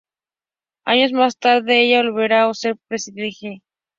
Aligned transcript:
Años 0.83 1.11
más 1.13 1.37
tarde 1.37 1.83
ella 1.83 2.01
volvería 2.01 2.45
a 2.49 2.53
ser 2.55 2.75
perseguida. 2.87 3.61